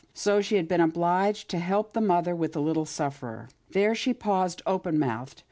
So 0.15 0.41
she 0.41 0.55
had 0.55 0.67
been 0.67 0.81
obliged 0.81 1.47
to 1.51 1.59
help 1.59 1.93
the 1.93 2.01
mother 2.01 2.35
with 2.35 2.53
the 2.53 2.59
little 2.59 2.87
sufferer. 2.87 3.49
There 3.69 3.93
she 3.93 4.15
paused 4.15 4.63
open 4.65 4.97
mouthed. 4.97 5.39